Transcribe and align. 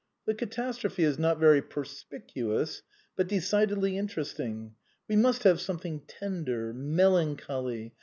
The 0.25 0.33
catastrophe 0.33 1.03
is 1.03 1.19
not 1.19 1.37
very 1.37 1.61
perspicuous, 1.61 2.81
but 3.15 3.27
decidedly 3.27 3.99
interesting. 3.99 4.73
We 5.07 5.15
must 5.15 5.43
have 5.43 5.61
something 5.61 5.99
tender, 6.07 6.73
melancholy. 6.73 7.93